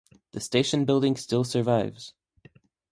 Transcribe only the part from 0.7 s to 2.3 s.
building still survives.